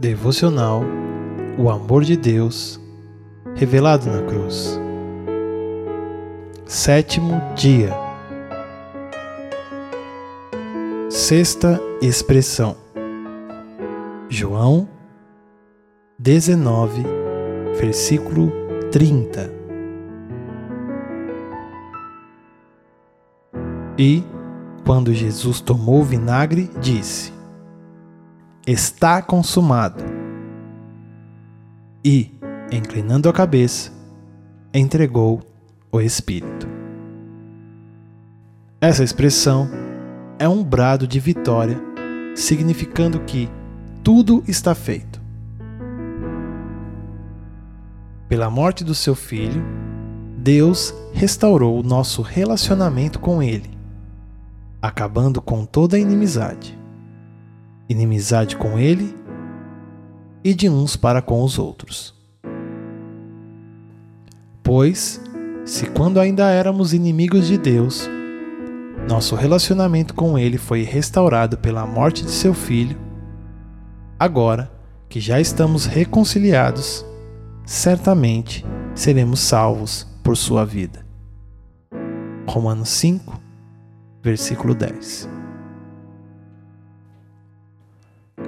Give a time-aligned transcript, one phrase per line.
[0.00, 0.82] Devocional
[1.58, 2.80] O Amor de Deus
[3.54, 4.80] revelado na cruz.
[6.64, 7.92] Sétimo dia.
[11.10, 12.78] Sexta expressão.
[14.30, 14.88] João
[16.18, 17.02] 19,
[17.78, 18.50] versículo
[18.90, 19.52] 30.
[23.98, 24.24] E,
[24.86, 27.38] quando Jesus tomou o vinagre, disse:
[28.66, 30.04] Está consumado.
[32.04, 32.30] E,
[32.70, 33.90] inclinando a cabeça,
[34.72, 35.40] entregou
[35.90, 36.68] o Espírito.
[38.78, 39.66] Essa expressão
[40.38, 41.80] é um brado de vitória,
[42.36, 43.48] significando que
[44.04, 45.18] tudo está feito.
[48.28, 49.64] Pela morte do seu filho,
[50.36, 53.70] Deus restaurou o nosso relacionamento com Ele,
[54.82, 56.78] acabando com toda a inimizade
[57.90, 59.14] inimizade com ele
[60.44, 62.14] e de uns para com os outros.
[64.62, 65.20] Pois,
[65.64, 68.08] se quando ainda éramos inimigos de Deus,
[69.08, 72.96] nosso relacionamento com Ele foi restaurado pela morte de seu Filho,
[74.18, 74.70] agora
[75.08, 77.04] que já estamos reconciliados,
[77.66, 78.64] certamente
[78.94, 81.04] seremos salvos por sua vida.
[82.46, 83.40] Romanos 5,
[84.22, 85.39] versículo 10.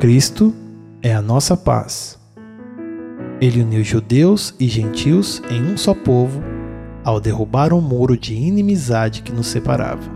[0.00, 0.54] Cristo
[1.02, 2.18] é a nossa paz.
[3.38, 6.40] Ele uniu judeus e gentios em um só povo
[7.04, 10.10] ao derrubar o muro de inimizade que nos separava.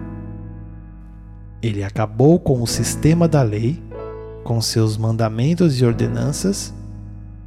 [1.60, 3.78] Ele acabou com o sistema da lei,
[4.42, 6.72] com seus mandamentos e ordenanças,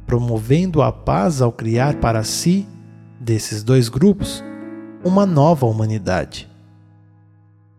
[0.06, 2.68] promovendo a paz ao criar para si,
[3.18, 4.44] desses dois grupos,
[5.04, 6.48] uma nova humanidade.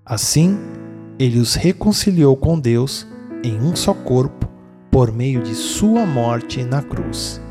[0.06, 0.60] Assim,
[1.18, 3.08] ele os reconciliou com Deus
[3.42, 4.39] em um só corpo
[4.92, 7.42] por meio de sua morte na cruz,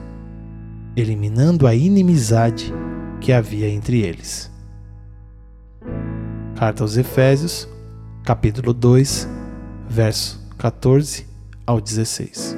[0.96, 2.72] eliminando a inimizade
[3.20, 4.50] que havia entre eles.
[6.56, 7.68] Carta aos Efésios,
[8.24, 9.28] capítulo 2,
[9.88, 11.26] verso 14
[11.64, 12.56] ao 16.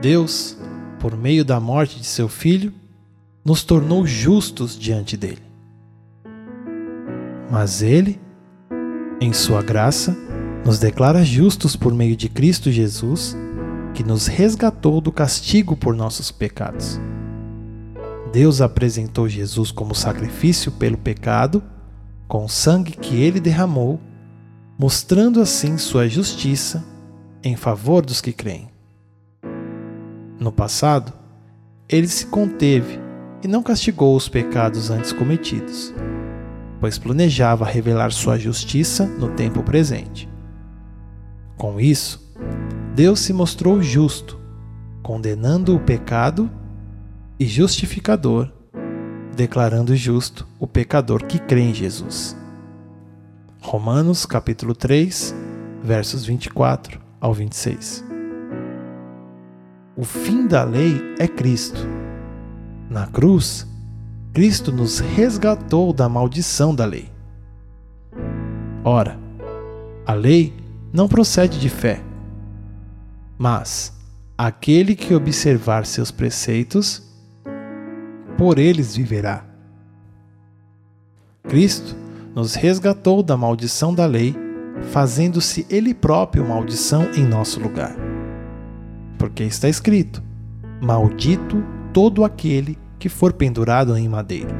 [0.00, 0.56] Deus,
[0.98, 2.72] por meio da morte de seu filho,
[3.44, 5.42] nos tornou justos diante dele.
[7.50, 8.18] Mas ele,
[9.20, 10.16] em sua graça,
[10.64, 13.36] nos declara justos por meio de Cristo Jesus,
[13.94, 17.00] que nos resgatou do castigo por nossos pecados.
[18.32, 21.62] Deus apresentou Jesus como sacrifício pelo pecado,
[22.26, 24.00] com o sangue que ele derramou,
[24.78, 26.82] mostrando assim sua justiça
[27.42, 28.70] em favor dos que creem.
[30.40, 31.12] No passado,
[31.88, 32.98] ele se conteve
[33.42, 35.92] e não castigou os pecados antes cometidos,
[36.80, 40.31] pois planejava revelar sua justiça no tempo presente.
[41.56, 42.32] Com isso,
[42.94, 44.38] Deus se mostrou justo,
[45.02, 46.50] condenando o pecado
[47.38, 48.50] e justificador,
[49.34, 52.36] declarando justo o pecador que crê em Jesus.
[53.60, 55.34] Romanos capítulo 3,
[55.82, 58.04] versos 24 ao 26.
[59.96, 61.80] O fim da lei é Cristo.
[62.90, 63.66] Na cruz,
[64.32, 67.10] Cristo nos resgatou da maldição da lei.
[68.84, 69.18] Ora,
[70.06, 70.61] a lei
[70.92, 72.02] não procede de fé.
[73.38, 73.92] Mas
[74.36, 77.02] aquele que observar seus preceitos,
[78.36, 79.44] por eles viverá.
[81.44, 81.96] Cristo
[82.34, 84.34] nos resgatou da maldição da lei,
[84.90, 87.94] fazendo-se Ele próprio maldição em nosso lugar.
[89.18, 90.22] Porque está escrito:
[90.80, 94.54] Maldito todo aquele que for pendurado em madeira.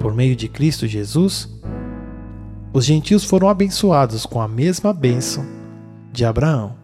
[0.00, 1.51] Por meio de Cristo Jesus,
[2.72, 5.44] os gentios foram abençoados com a mesma bênção
[6.10, 6.74] de Abraão,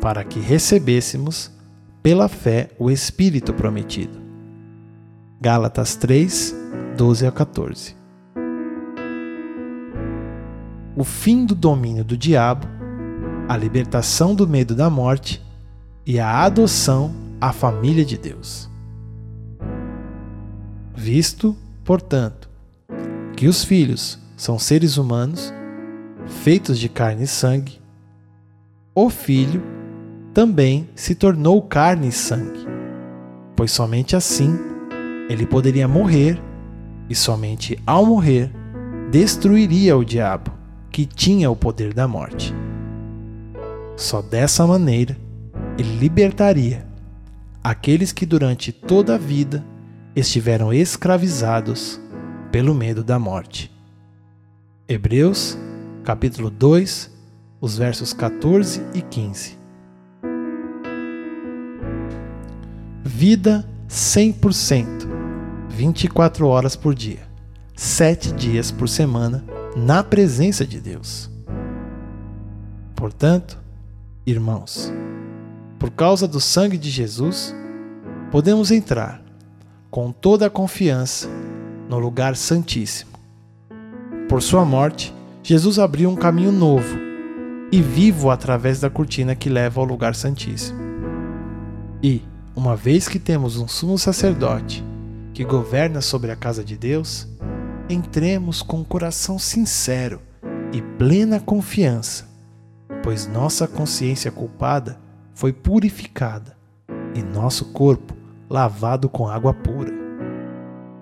[0.00, 1.50] para que recebêssemos
[2.02, 4.18] pela fé o Espírito prometido.
[5.40, 6.54] Gálatas 3,
[6.96, 7.96] 12 a 14.
[10.96, 12.66] O fim do domínio do diabo,
[13.48, 15.44] a libertação do medo da morte
[16.04, 18.68] e a adoção à família de Deus.
[20.94, 21.54] Visto,
[21.84, 22.48] portanto,
[23.36, 25.52] que os filhos são seres humanos,
[26.26, 27.80] feitos de carne e sangue,
[28.94, 29.62] o Filho
[30.32, 32.66] também se tornou carne e sangue,
[33.56, 34.58] pois somente assim
[35.28, 36.40] ele poderia morrer
[37.08, 38.52] e somente ao morrer
[39.10, 40.52] destruiria o diabo,
[40.90, 42.54] que tinha o poder da morte.
[43.96, 45.16] Só dessa maneira
[45.78, 46.86] ele libertaria
[47.62, 49.64] aqueles que durante toda a vida
[50.14, 52.00] estiveram escravizados
[52.50, 53.75] pelo medo da morte.
[54.88, 55.58] Hebreus,
[56.04, 57.10] capítulo 2,
[57.60, 59.58] os versos 14 e 15.
[63.02, 64.86] Vida 100%,
[65.70, 67.26] 24 horas por dia,
[67.74, 69.44] 7 dias por semana,
[69.76, 71.28] na presença de Deus.
[72.94, 73.58] Portanto,
[74.24, 74.92] irmãos,
[75.80, 77.52] por causa do sangue de Jesus,
[78.30, 79.20] podemos entrar
[79.90, 81.28] com toda a confiança
[81.88, 83.15] no lugar santíssimo.
[84.28, 86.96] Por sua morte, Jesus abriu um caminho novo
[87.70, 90.80] e vivo através da cortina que leva ao lugar santíssimo.
[92.02, 92.22] E,
[92.54, 94.84] uma vez que temos um sumo sacerdote
[95.32, 97.28] que governa sobre a casa de Deus,
[97.88, 100.20] entremos com coração sincero
[100.72, 102.28] e plena confiança,
[103.04, 104.98] pois nossa consciência culpada
[105.34, 106.56] foi purificada
[107.14, 108.16] e nosso corpo
[108.50, 109.92] lavado com água pura.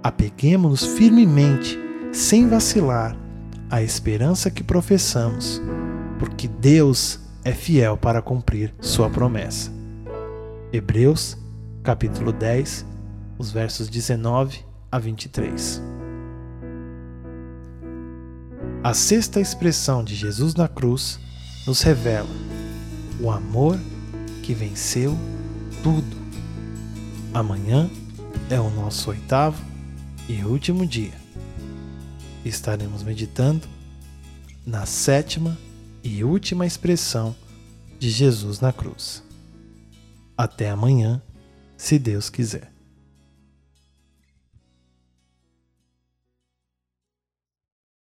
[0.03, 1.79] Apeguemos-nos firmemente,
[2.15, 3.17] sem vacilar,
[3.69, 5.61] à esperança que professamos,
[6.17, 9.73] porque Deus é fiel para cumprir sua promessa.
[10.73, 11.37] Hebreus,
[11.83, 12.87] capítulo 10,
[13.37, 14.61] os versos 19
[14.93, 15.83] a 23.
[18.85, 21.19] A sexta expressão de Jesus na cruz
[21.67, 22.31] nos revela
[23.21, 23.77] o amor
[24.41, 25.19] que venceu
[25.83, 26.17] tudo.
[27.33, 27.91] Amanhã
[28.49, 29.61] é o nosso oitavo
[30.29, 31.24] e último dia.
[32.45, 33.67] Estaremos meditando
[34.67, 35.57] na sétima
[36.03, 37.35] e última expressão
[37.99, 39.23] de Jesus na cruz.
[40.37, 41.23] Até amanhã,
[41.77, 42.74] se Deus quiser.